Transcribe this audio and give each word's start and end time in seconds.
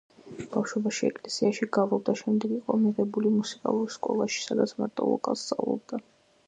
ბავშვობაში 0.53 1.03
ეკლესიაში 1.09 1.67
გალობდა, 1.77 2.15
შემდეგ 2.23 2.57
იყო 2.57 2.79
მიღებული 2.87 3.35
მუსიკალურ 3.37 3.93
სკოლაში, 3.99 4.43
სადაც 4.49 4.77
მარტო 4.83 5.13
ვოკალს 5.15 5.45
სწავლობდა. 5.49 6.05